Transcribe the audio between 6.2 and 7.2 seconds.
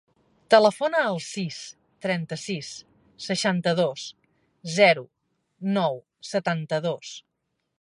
setanta-dos.